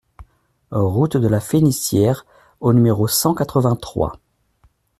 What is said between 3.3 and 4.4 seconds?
quatre-vingt-trois